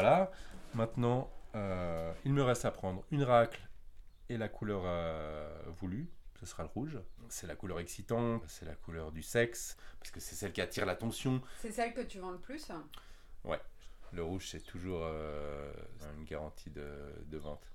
voilà. 0.00 0.30
Maintenant, 0.72 1.30
euh, 1.54 2.12
il 2.24 2.32
me 2.32 2.42
reste 2.42 2.64
à 2.64 2.70
prendre 2.70 3.04
une 3.10 3.22
racle 3.22 3.60
et 4.30 4.38
la 4.38 4.48
couleur 4.48 4.82
euh, 4.84 5.62
voulue. 5.78 6.08
Ce 6.38 6.46
sera 6.46 6.62
le 6.62 6.70
rouge. 6.70 6.98
C'est 7.28 7.46
la 7.46 7.54
couleur 7.54 7.80
excitante, 7.80 8.42
c'est 8.48 8.64
la 8.64 8.74
couleur 8.74 9.12
du 9.12 9.22
sexe, 9.22 9.76
parce 9.98 10.10
que 10.10 10.20
c'est 10.20 10.34
celle 10.34 10.52
qui 10.52 10.62
attire 10.62 10.86
l'attention. 10.86 11.42
C'est 11.58 11.70
celle 11.70 11.92
que 11.92 12.00
tu 12.00 12.18
vends 12.18 12.30
le 12.30 12.38
plus 12.38 12.72
Ouais. 13.44 13.60
Le 14.12 14.24
rouge, 14.24 14.48
c'est 14.48 14.62
toujours 14.62 15.02
euh, 15.04 15.70
une 16.16 16.24
garantie 16.24 16.70
de, 16.70 16.88
de, 17.26 17.36
vente. 17.38 17.70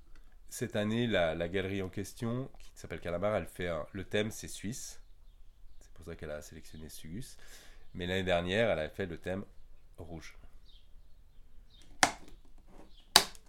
Cette 0.50 0.76
année, 0.76 1.06
la, 1.06 1.36
la, 1.36 1.48
galerie 1.48 1.82
en 1.82 1.90
question, 1.90 2.50
qui 2.60 2.72
s'appelle 2.74 3.00
Calabar, 3.00 3.36
elle 3.36 3.46
fait 3.46 3.70
un, 3.70 3.86
le 3.92 4.04
thème, 4.04 4.32
c'est 4.32 4.48
Suisse. 4.48 5.00
C'est 5.80 5.92
pour 5.94 6.06
ça 6.06 6.16
qu'elle 6.16 6.32
a 6.32 6.42
sélectionné 6.42 6.90
Sugus. 6.90 7.38
Mais 7.94 8.08
l'année 8.08 8.24
dernière, 8.24 8.72
elle 8.72 8.80
a 8.80 8.90
fait 8.90 9.06
le 9.06 9.18
thème 9.18 9.46
rouge. 9.98 10.36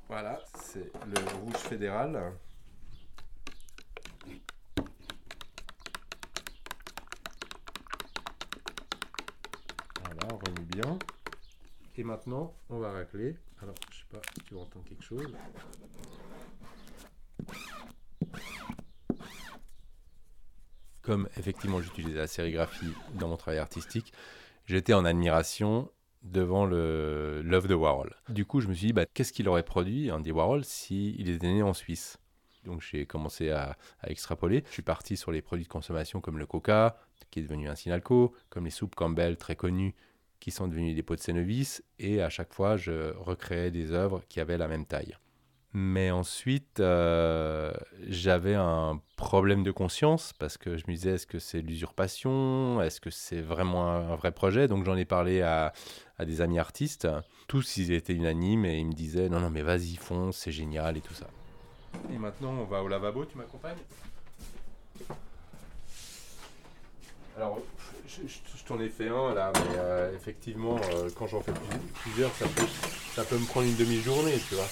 Voilà, 0.09 0.39
c'est 0.55 0.91
le 1.05 1.39
rouge 1.41 1.57
fédéral. 1.57 2.33
Voilà, 10.05 10.33
on 10.33 10.37
remet 10.37 10.65
bien. 10.67 10.99
Et 11.97 12.05
maintenant, 12.05 12.55
on 12.71 12.79
va 12.79 12.93
racler. 12.93 13.37
Alors, 13.61 13.75
je 13.91 13.97
sais 13.97 14.05
pas 14.11 14.21
si 14.33 14.41
tu 14.45 14.55
vas 14.55 14.61
entendre 14.61 14.85
quelque 14.85 15.03
chose. 15.03 15.35
Comme 21.03 21.29
effectivement 21.37 21.81
j'utilise 21.81 22.15
la 22.15 22.27
sérigraphie 22.27 22.93
dans 23.15 23.29
mon 23.29 23.37
travail 23.37 23.59
artistique, 23.61 24.13
j'étais 24.67 24.93
en 24.93 25.05
admiration 25.05 25.91
devant 26.33 26.67
l'œuvre 26.67 27.69
de 27.69 27.75
Warhol. 27.75 28.15
Du 28.29 28.45
coup, 28.45 28.61
je 28.61 28.69
me 28.69 28.75
suis 28.75 28.89
dit, 28.89 28.93
bah, 28.93 29.07
qu'est-ce 29.07 29.33
qu'il 29.33 29.49
aurait 29.49 29.63
produit, 29.63 30.11
Andy 30.11 30.33
Warhol, 30.33 30.65
s'il 30.65 31.29
était 31.29 31.47
né 31.47 31.63
en 31.63 31.75
Suisse? 31.75 32.19
Donc 32.65 32.83
j'ai 32.83 33.07
commencé 33.07 33.51
à, 33.51 33.77
à, 34.01 34.11
extrapoler. 34.11 34.65
Je 34.67 34.73
suis 34.73 34.83
parti 34.83 35.17
sur 35.17 35.31
les 35.31 35.41
produits 35.41 35.65
de 35.65 35.71
consommation 35.71 36.21
comme 36.21 36.39
le 36.39 36.47
coca, 36.47 36.97
qui 37.31 37.39
est 37.39 37.43
devenu 37.43 37.69
un 37.69 37.77
Sinalco, 37.77 38.35
comme 38.51 38.65
les 38.65 38.71
soupes 38.71 38.95
Campbell, 38.95 39.37
très 39.37 39.57
connues, 39.57 39.95
qui 40.41 40.51
sont 40.51 40.69
devenues 40.69 40.95
des 40.95 41.03
pots 41.03 41.15
de 41.15 41.21
Cénovis, 41.21 41.83
et 41.99 42.21
à 42.23 42.29
chaque 42.29 42.53
fois, 42.53 42.77
je 42.77 43.15
recréais 43.17 43.71
des 43.71 43.93
œuvres 43.93 44.23
qui 44.29 44.41
avaient 44.41 44.59
la 44.59 44.69
même 44.69 44.85
taille. 44.85 45.17
Mais 45.79 46.11
ensuite, 46.11 46.81
euh, 46.81 47.71
j'avais 48.09 48.55
un 48.55 48.99
problème 49.17 49.63
de 49.63 49.71
conscience 49.71 50.33
parce 50.33 50.57
que 50.57 50.79
je 50.79 50.85
me 50.89 50.95
disais, 50.95 51.11
est-ce 51.11 51.27
que 51.27 51.39
c'est 51.39 51.61
l'usurpation? 51.61 52.81
Est-ce 52.81 52.99
que 52.99 53.11
c'est 53.11 53.43
vraiment 53.43 53.87
un 53.91 54.17
vrai 54.17 54.33
projet? 54.33 54.69
Donc 54.69 54.87
j'en 54.87 54.97
ai 54.97 55.05
parlé 55.05 55.43
à, 55.43 55.75
à, 56.19 56.25
des 56.25 56.41
amis 56.41 56.59
artistes. 56.59 57.07
Tous, 57.47 57.77
ils 57.77 57.93
étaient 57.93 58.15
unanimes 58.15 58.65
et 58.65 58.79
ils 58.79 58.87
me 58.87 58.95
disaient, 58.95 59.29
non, 59.29 59.39
non, 59.39 59.51
mais 59.51 59.61
vas-y, 59.61 59.97
fonce, 59.97 60.39
c'est 60.39 60.51
génial 60.51 60.97
et 60.97 61.03
tout 61.03 61.13
ça. 61.13 61.27
Et 62.11 62.17
maintenant, 62.17 62.53
on 62.53 62.65
va 62.65 62.83
au 62.83 62.89
lavabo, 62.89 63.27
tu 63.27 63.37
m'accompagnes? 63.37 63.77
Alors, 67.37 67.61
je, 68.09 68.23
je, 68.27 68.65
t'en 68.65 68.81
ai 68.81 68.89
fait 68.89 69.11
un 69.11 69.35
là, 69.35 69.53
mais 69.55 69.77
euh, 69.77 70.17
effectivement, 70.17 70.77
euh, 70.95 71.11
quand 71.15 71.27
j'en 71.27 71.43
fais 71.43 71.53
plusieurs, 72.01 72.33
ça 72.33 72.47
peut, 72.47 72.67
ça 73.15 73.25
peut 73.25 73.37
me 73.37 73.45
prendre 73.45 73.67
une 73.67 73.77
demi-journée, 73.77 74.39
tu 74.49 74.55
vois. 74.55 74.65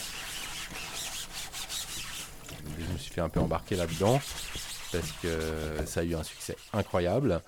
Suis 3.05 3.13
fait 3.13 3.21
un 3.21 3.29
peu 3.29 3.39
embarquer 3.39 3.77
là-dedans 3.77 4.19
parce 4.91 5.13
que 5.21 5.85
ça 5.85 6.01
a 6.01 6.05
eu 6.05 6.15
un 6.15 6.23
succès 6.23 6.57
incroyable. 6.73 7.43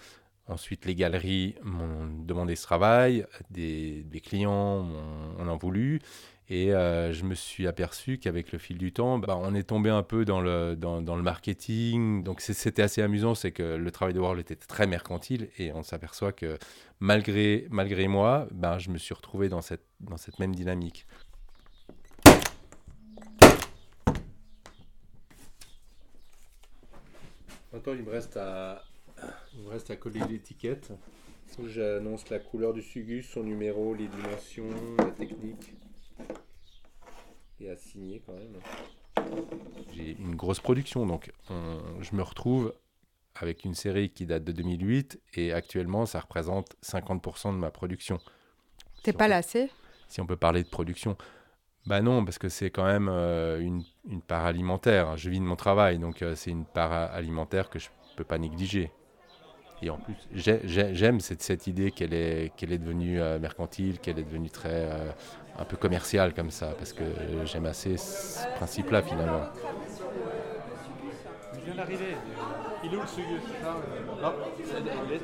Ensuite, 0.48 0.84
les 0.84 0.94
galeries 0.94 1.54
m'ont 1.62 2.06
demandé 2.26 2.56
ce 2.56 2.62
travail, 2.64 3.24
des, 3.50 4.04
clients 4.22 4.86
en 5.38 5.48
ont 5.48 5.56
voulu. 5.56 6.02
Et 6.50 6.74
euh, 6.74 7.10
je 7.14 7.24
me 7.24 7.34
suis 7.34 7.66
aperçu 7.66 8.18
qu'avec 8.18 8.52
le 8.52 8.58
fil 8.58 8.76
du 8.76 8.92
temps, 8.92 9.18
bah, 9.18 9.38
on 9.40 9.54
est 9.54 9.62
tombé 9.62 9.88
un 9.88 10.02
peu 10.02 10.26
dans 10.26 10.42
le, 10.42 10.76
marketing. 11.22 12.22
Donc 12.22 12.42
c'était 12.42 12.82
assez 12.82 13.00
amusant, 13.00 13.34
c'est 13.34 13.50
que 13.50 13.62
le 13.62 13.90
travail 13.90 14.12
de 14.12 14.20
Warhol 14.20 14.38
était 14.38 14.56
très 14.56 14.86
mercantile 14.86 15.48
et 15.56 15.72
on 15.72 15.82
s'aperçoit 15.82 16.32
que 16.32 16.58
malgré, 17.00 17.66
malgré 17.70 18.08
moi, 18.08 18.46
ben, 18.52 18.78
je 18.78 18.90
me 18.90 18.98
suis 18.98 19.14
retrouvé 19.14 19.48
dans 19.48 19.62
cette 19.62 19.80
même 20.38 20.54
dynamique. 20.54 21.06
Maintenant, 27.72 27.94
il 27.94 28.02
me 28.02 28.10
reste 28.10 28.36
à, 28.36 28.82
il 29.54 29.62
me 29.62 29.70
reste 29.70 29.90
à 29.90 29.96
coller 29.96 30.20
l'étiquette. 30.28 30.92
J'annonce 31.66 32.28
la 32.28 32.38
couleur 32.38 32.72
du 32.72 32.82
sugus, 32.82 33.28
son 33.28 33.42
numéro, 33.42 33.94
les 33.94 34.08
dimensions, 34.08 34.68
la 34.98 35.10
technique 35.12 35.74
et 37.60 37.70
à 37.70 37.76
signer 37.76 38.22
quand 38.26 38.34
même. 38.34 38.58
J'ai 39.94 40.12
une 40.18 40.34
grosse 40.34 40.60
production, 40.60 41.06
donc 41.06 41.32
on, 41.48 42.02
je 42.02 42.14
me 42.14 42.22
retrouve 42.22 42.74
avec 43.34 43.64
une 43.64 43.74
série 43.74 44.10
qui 44.10 44.26
date 44.26 44.44
de 44.44 44.52
2008 44.52 45.20
et 45.34 45.52
actuellement 45.52 46.06
ça 46.06 46.20
représente 46.20 46.76
50% 46.82 47.52
de 47.52 47.58
ma 47.58 47.70
production. 47.70 48.18
T'es 49.02 49.12
si 49.12 49.16
pas 49.16 49.28
lassé? 49.28 49.70
Si 50.08 50.20
on 50.20 50.26
peut 50.26 50.36
parler 50.36 50.62
de 50.62 50.68
production. 50.68 51.16
Bah 51.86 52.02
non, 52.02 52.24
parce 52.24 52.38
que 52.38 52.48
c'est 52.48 52.70
quand 52.70 52.84
même 52.84 53.08
euh, 53.08 53.60
une, 53.60 53.82
une, 54.10 54.20
part 54.20 54.44
alimentaire. 54.44 55.16
Je 55.16 55.30
vis 55.30 55.38
de 55.38 55.44
mon 55.44 55.56
travail, 55.56 55.98
donc 55.98 56.22
euh, 56.22 56.34
c'est 56.34 56.50
une 56.50 56.64
part 56.64 56.92
alimentaire 56.92 57.70
que 57.70 57.78
je 57.78 57.88
peux 58.16 58.24
pas 58.24 58.38
négliger. 58.38 58.90
Et 59.82 59.90
en 59.90 59.98
plus, 59.98 60.16
j'aime 60.32 61.20
cette, 61.20 61.42
cette, 61.42 61.66
idée 61.66 61.90
qu'elle 61.90 62.14
est, 62.14 62.50
qu'elle 62.56 62.72
est 62.72 62.78
devenue 62.78 63.20
euh, 63.20 63.38
mercantile, 63.38 63.98
qu'elle 63.98 64.18
est 64.18 64.24
devenue 64.24 64.48
très 64.48 64.88
un 65.58 65.64
peu 65.64 65.76
commercial 65.76 66.34
comme 66.34 66.50
ça, 66.50 66.68
parce 66.78 66.92
que 66.92 67.04
j'aime 67.44 67.66
assez 67.66 67.96
ce 67.96 68.46
principe-là 68.56 69.02
finalement. 69.02 69.42
Il 71.54 71.60
vient 71.60 71.74
d'arriver. 71.74 72.16
Il 72.84 72.92
est 72.92 72.96
où 72.96 73.00
le 73.00 73.06
sugus? 73.06 73.40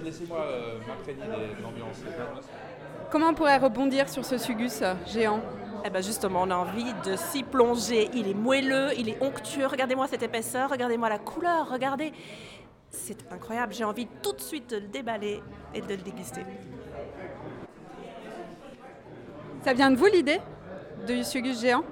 Laissez-moi 0.04 0.38
euh, 0.40 0.78
m'imprégner 0.86 1.22
de 1.22 1.62
l'ambiance. 1.62 2.02
Comment 3.10 3.28
on 3.28 3.34
pourrait 3.34 3.58
rebondir 3.58 4.08
sur 4.08 4.24
ce 4.24 4.38
sugus 4.38 4.82
géant? 5.06 5.40
Eh 5.84 5.90
ben 5.90 6.02
justement, 6.02 6.42
on 6.42 6.50
a 6.50 6.56
envie 6.56 6.92
de 7.04 7.16
s'y 7.16 7.42
plonger. 7.42 8.10
Il 8.14 8.28
est 8.28 8.34
moelleux, 8.34 8.90
il 8.96 9.08
est 9.08 9.22
onctueux. 9.22 9.66
Regardez-moi 9.66 10.06
cette 10.08 10.22
épaisseur, 10.22 10.70
regardez-moi 10.70 11.08
la 11.08 11.18
couleur, 11.18 11.68
regardez. 11.70 12.12
C'est 12.90 13.30
incroyable. 13.32 13.72
J'ai 13.72 13.84
envie 13.84 14.06
tout 14.22 14.32
de 14.32 14.40
suite 14.40 14.70
de 14.70 14.76
le 14.76 14.88
déballer 14.88 15.42
et 15.74 15.80
de 15.80 15.94
le 15.94 16.02
déguster. 16.02 16.44
Ça 19.64 19.72
vient 19.72 19.90
de 19.90 19.96
vous 19.96 20.06
l'idée 20.06 20.40
du 21.06 21.24
sugus 21.24 21.60
géant? 21.60 21.84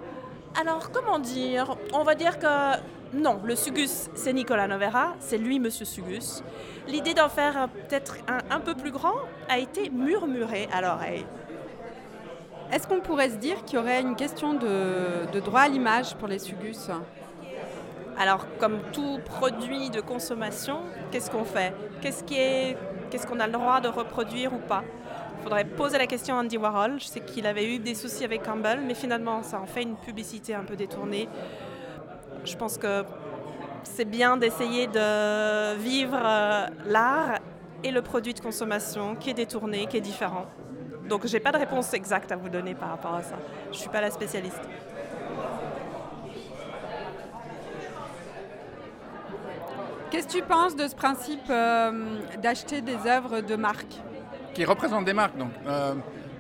Alors, 0.61 0.91
comment 0.91 1.19
dire? 1.19 1.77
On 1.93 2.03
va 2.03 2.15
dire 2.15 2.39
que 2.39 2.77
non, 3.13 3.41
le 3.45 3.57
Sugus, 3.57 4.09
c'est 4.15 4.33
Nicolas 4.33 4.69
Novera, 4.69 5.15
c'est 5.19 5.39
lui, 5.39 5.59
Monsieur 5.59 5.85
Sugus. 5.85 6.45
L'idée 6.87 7.13
d'en 7.13 7.29
faire 7.29 7.69
peut-être 7.69 8.17
un, 8.29 8.39
un, 8.55 8.61
peu 8.61 8.75
plus 8.75 8.93
grand 8.93 9.17
a 9.49 9.59
été 9.59 9.91
murmurée 9.91 10.69
à 10.73 10.81
l'oreille. 10.81 11.27
Est-ce 12.73 12.87
qu'on 12.87 13.01
pourrait 13.01 13.31
se 13.31 13.37
dire 13.37 13.65
qu'il 13.65 13.79
y 13.79 13.83
aurait 13.83 14.01
une 14.01 14.15
question 14.15 14.55
de, 14.55 15.41
droit 15.41 15.63
à 15.63 15.69
l'image 15.69 16.15
pour 16.15 16.29
les 16.29 16.39
Sugus 16.39 16.89
Alors, 18.17 18.47
comme 18.59 18.79
tout 18.93 19.19
produit 19.25 19.91
de 19.91 20.01
consommation, 20.01 20.79
qu'est-ce 21.11 21.33
qu'on 21.33 21.45
fait? 21.45 21.75
Qu'est-ce 22.01 22.23
qu'on 22.23 22.35
est, 22.35 22.77
qu'est-ce 23.11 23.27
qu'on 23.27 23.41
a 23.41 23.49
le 23.49 23.53
droit 23.55 23.81
de 23.81 23.89
reproduire 23.89 24.53
ou 24.53 24.59
pas? 24.59 24.85
Il 25.39 25.43
faudrait 25.43 25.65
poser 25.65 25.99
la 25.99 26.07
question 26.07 26.37
à 26.37 26.43
Andy 26.43 26.59
Warhol. 26.59 27.01
Je 27.01 27.07
sais 27.07 27.21
qu'il 27.21 27.45
avait 27.47 27.75
eu 27.75 27.81
des 27.81 27.97
soucis 27.97 28.25
avec 28.25 28.45
Campbell, 28.45 28.81
mais 28.87 28.95
finalement, 28.95 29.43
ça 29.43 29.61
en 29.61 29.67
fait 29.67 29.83
une 29.83 29.97
publicité 29.97 30.55
un 30.55 30.63
peu 30.63 30.77
détournée. 30.77 31.29
Je 32.45 32.55
pense 32.57 32.79
que 32.79 33.05
c'est 33.83 34.05
bien 34.05 34.37
d'essayer 34.37 34.87
de 34.87 35.75
vivre 35.77 36.21
euh, 36.23 36.67
l'art 36.87 37.41
et 37.83 37.91
le 37.91 38.03
produit 38.03 38.35
de 38.35 38.41
consommation 38.41 39.17
qui 39.17 39.31
est 39.31 39.35
détourné, 39.35 39.87
qui 39.87 39.97
est 39.97 40.03
différent. 40.03 40.47
Donc, 41.11 41.27
j'ai 41.27 41.41
pas 41.41 41.51
de 41.51 41.59
réponse 41.59 41.93
exacte 41.93 42.31
à 42.31 42.37
vous 42.37 42.49
donner 42.49 42.73
par 42.73 42.91
rapport 42.91 43.15
à 43.17 43.23
ça. 43.23 43.35
Je 43.73 43.79
suis 43.79 43.89
pas 43.89 44.01
la 44.01 44.13
spécialiste. 44.13 44.63
Qu'est-ce 50.09 50.29
que 50.29 50.33
tu 50.33 50.43
penses 50.43 50.77
de 50.77 50.87
ce 50.87 50.95
principe 50.95 51.51
euh, 51.51 52.21
d'acheter 52.41 52.81
des 52.81 52.97
œuvres 53.07 53.41
de 53.41 53.57
marque? 53.57 53.97
Qui 54.55 54.65
représentent 54.65 55.05
des 55.05 55.13
marques. 55.13 55.37
Donc, 55.37 55.51
euh, 55.67 55.95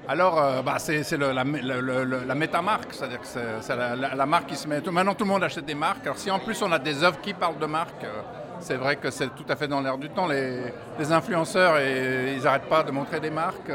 alors, 0.06 0.40
euh, 0.40 0.62
bah, 0.62 0.76
c'est 0.78 1.02
la, 1.19 1.32
la, 1.32 1.44
la 1.44 2.34
métamarque, 2.37 2.94
c'est-à-dire 2.94 3.20
que 3.20 3.26
c'est 3.26 3.76
la, 3.76 3.96
la, 3.96 4.26
marque 4.26 4.46
qui 4.46 4.56
se 4.56 4.69
met. 4.69 4.81
Tout, 4.81 4.93
maintenant, 4.93 5.14
tout 5.14 5.25
le 5.25 5.31
monde 5.31 5.43
achète 5.43 5.67
des 5.67 5.75
marques. 5.75 6.05
Alors, 6.05 6.19
si 6.19 6.31
en 6.31 6.38
plus 6.38 6.62
on 6.62 6.70
a 6.70 6.78
des 6.78 7.02
œuvres 7.02 7.20
qui 7.20 7.34
parlent 7.34 7.58
de 7.58 7.67
marques, 7.67 8.05
euh, 8.05 8.22
c'est 8.61 8.76
vrai 8.76 8.94
que 8.94 9.11
c'est 9.11 9.34
tout 9.34 9.46
à 9.49 9.56
fait 9.56 9.67
dans 9.67 9.81
l'air 9.81 9.99
du 9.99 10.11
temps. 10.11 10.28
Les, 10.28 10.72
les 10.96 11.11
influenceurs, 11.11 11.78
et, 11.78 12.34
ils 12.37 12.43
n'arrêtent 12.44 12.69
pas 12.69 12.84
de 12.84 12.93
montrer 12.93 13.19
des 13.19 13.31
marques. 13.31 13.72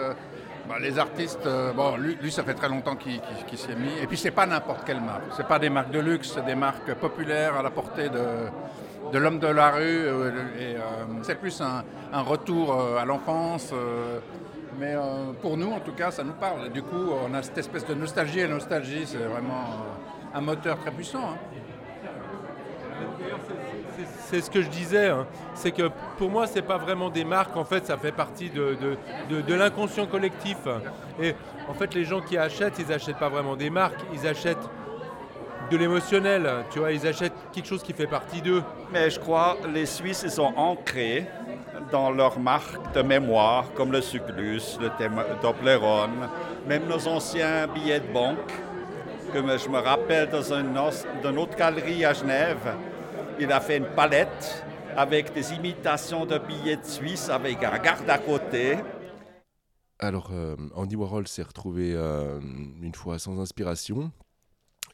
Bah, 0.68 0.76
les 0.82 0.98
artistes, 0.98 1.48
bon, 1.76 1.96
lui, 1.98 2.32
ça 2.32 2.44
fait 2.44 2.56
très 2.56 2.70
longtemps 2.70 2.96
qu'il 2.96 3.20
qu 3.20 3.46
qu 3.48 3.58
s'y 3.58 3.72
est 3.72 3.76
mis. 3.76 3.98
Et 4.02 4.08
puis, 4.08 4.18
c'est 4.18 4.32
pas 4.32 4.46
n'importe 4.48 4.84
quelle 4.86 5.00
marque. 5.02 5.32
C'est 5.38 5.48
pas 5.48 5.60
des 5.60 5.70
marques 5.70 5.92
de 5.92 6.00
luxe, 6.00 6.32
c'est 6.34 6.46
des 6.46 6.56
marques 6.56 6.94
populaires 6.96 7.56
à 7.56 7.62
la 7.62 7.70
portée 7.70 8.10
de 8.10 8.50
de 9.12 9.18
l'homme 9.20 9.40
de 9.40 9.48
la 9.48 9.70
rue. 9.72 9.84
Euh, 9.84 10.32
euh, 10.60 10.80
c'est 11.22 11.36
plus 11.36 11.62
un, 11.62 11.84
retour 12.22 12.74
euh, 12.74 12.98
à 12.98 13.06
l'enfance 13.06 13.72
Mais 14.80 14.94
euh, 14.96 15.32
pour 15.42 15.58
nous, 15.58 15.72
en 15.72 15.80
tout 15.80 15.94
cas, 15.94 16.12
ça 16.12 16.24
nous 16.24 16.34
parle. 16.34 16.72
Du 16.72 16.82
coup, 16.82 17.12
on 17.26 17.34
a 17.34 17.42
cette 17.44 17.58
espèce 17.58 17.86
de 17.86 17.94
nostalgie. 17.94 18.40
Et 18.40 18.48
nostalgie, 18.48 19.06
c'est 19.06 19.18
vraiment 19.18 19.64
euh, 19.64 20.38
un 20.38 20.42
moteur 20.42 20.80
très 20.80 20.92
puissant. 20.92 21.20
hein. 21.24 21.38
C'est- 24.20 24.42
ce 24.42 24.50
que 24.50 24.62
je 24.62 24.70
disais, 24.70 25.08
hein. 25.10 25.26
c'est 25.54 25.72
que 25.72 25.90
pour 26.18 26.30
moi, 26.30 26.48
c'est 26.48 26.62
pas 26.62 26.78
vraiment 26.78 27.10
des 27.10 27.24
marques, 27.24 27.56
en 27.56 27.66
fait, 27.66 27.86
ça 27.86 27.98
fait 27.98 28.12
partie 28.12 28.50
de, 28.50 28.78
de- 29.30 29.42
de- 29.42 29.54
l'inconscient 29.54 30.06
collectif. 30.06 30.58
Et 31.22 31.34
en 31.70 31.74
fait, 31.74 31.94
les 31.94 32.04
gens 32.06 32.22
qui 32.22 32.38
achètent, 32.38 32.78
ils 32.80 32.92
achètent 32.92 33.18
pas 33.20 33.30
vraiment 33.30 33.56
des 33.56 33.70
marques, 33.70 34.00
ils 34.14 34.28
achètent 34.28 34.58
de 35.72 35.78
l'émotionnel, 35.78 36.48
tu 36.72 36.80
vois, 36.80 36.92
ils 36.92 37.08
achètent 37.08 37.34
quelque 37.52 37.68
chose 37.68 37.82
qui 37.82 37.94
fait 37.94 38.06
partie 38.08 38.42
d'eux. 38.42 38.62
Mais 38.92 39.10
je 39.10 39.20
crois 39.20 39.58
que 39.62 39.68
les 39.68 39.86
Suisses, 39.88 40.22
ils 40.24 40.32
sont 40.32 40.54
ancrés 40.56 41.26
dans 41.92 42.12
leurs 42.12 42.40
marques 42.40 42.94
de 42.94 43.02
mémoire, 43.02 43.66
comme 43.76 43.92
le 43.92 44.02
Suclus, 44.02 44.62
le 44.80 44.90
Toblerone, 45.42 46.30
même 46.68 46.84
nos 46.88 47.08
anciens 47.08 47.68
billets 47.68 48.00
de 48.00 48.12
banque. 48.14 48.52
Comme 49.34 49.58
je 49.58 49.68
me 49.70 49.80
rappelle 49.80 50.30
dans 50.30 50.54
une, 50.54 50.72
dans 50.74 51.30
une 51.32 51.38
autre 51.40 51.58
galerie 51.58 52.06
à 52.06 52.14
Genève, 52.14 52.74
il 53.40 53.52
a 53.52 53.60
fait 53.60 53.78
une 53.78 53.88
palette 53.96 54.64
avec 54.96 55.34
des 55.34 55.54
imitations 55.54 56.26
de 56.26 56.38
billets 56.38 56.78
de 56.78 56.86
Suisse 56.86 57.30
avec 57.30 57.64
un 57.64 57.78
garde 57.80 58.10
à 58.10 58.18
côté. 58.18 58.78
Alors, 60.00 60.30
euh, 60.32 60.56
Andy 60.74 60.96
Warhol 60.96 61.28
s'est 61.28 61.44
retrouvé 61.44 61.94
euh, 61.94 62.40
une 62.82 62.96
fois 62.96 63.20
sans 63.20 63.40
inspiration 63.40 64.12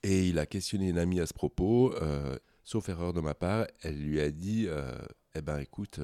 et 0.03 0.27
il 0.27 0.39
a 0.39 0.45
questionné 0.45 0.89
une 0.89 0.97
amie 0.97 1.19
à 1.19 1.25
ce 1.27 1.33
propos. 1.33 1.93
euh, 2.01 2.37
sauf 2.63 2.89
erreur 2.89 3.13
de 3.13 3.21
ma 3.21 3.33
part, 3.33 3.65
elle 3.81 3.99
lui 3.99 4.21
a 4.21 4.31
dit 4.31 4.67
Eh 5.35 5.41
ben, 5.41 5.59
écoute, 5.59 5.99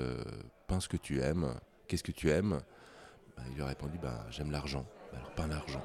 peins 0.67 0.79
ce 0.79 0.87
que 0.87 0.97
tu 0.97 1.21
aimes. 1.21 1.53
Qu'est-ce 1.87 2.03
que 2.03 2.11
tu 2.11 2.29
aimes? 2.29 2.59
Ben, 3.35 3.43
Il 3.49 3.55
lui 3.55 3.61
a 3.61 3.67
répondu 3.67 3.97
ben, 4.01 4.25
J'aime 4.29 4.51
l'argent. 4.51 4.85
Alors, 5.13 5.31
peins 5.31 5.47
l'argent. 5.47 5.83